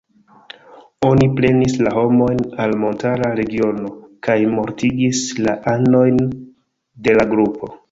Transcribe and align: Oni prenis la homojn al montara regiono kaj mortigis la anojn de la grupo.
Oni 1.09 1.27
prenis 1.39 1.75
la 1.87 1.91
homojn 1.97 2.41
al 2.63 2.73
montara 2.85 3.29
regiono 3.41 3.93
kaj 4.29 4.39
mortigis 4.55 5.23
la 5.45 5.57
anojn 5.77 6.21
de 7.09 7.19
la 7.23 7.31
grupo. 7.37 7.75